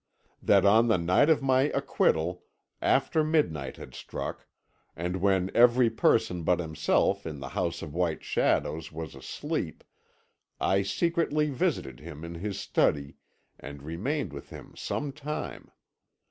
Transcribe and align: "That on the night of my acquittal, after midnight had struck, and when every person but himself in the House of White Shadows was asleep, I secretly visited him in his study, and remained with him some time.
"That 0.41 0.65
on 0.65 0.87
the 0.87 0.97
night 0.97 1.29
of 1.29 1.43
my 1.43 1.69
acquittal, 1.75 2.43
after 2.81 3.23
midnight 3.23 3.77
had 3.77 3.93
struck, 3.93 4.47
and 4.95 5.17
when 5.17 5.51
every 5.53 5.91
person 5.91 6.41
but 6.41 6.59
himself 6.59 7.23
in 7.27 7.37
the 7.39 7.49
House 7.49 7.83
of 7.83 7.93
White 7.93 8.23
Shadows 8.23 8.91
was 8.91 9.13
asleep, 9.13 9.83
I 10.59 10.81
secretly 10.81 11.51
visited 11.51 11.99
him 11.99 12.25
in 12.25 12.33
his 12.33 12.59
study, 12.59 13.17
and 13.59 13.83
remained 13.83 14.33
with 14.33 14.49
him 14.49 14.73
some 14.75 15.11
time. 15.11 15.69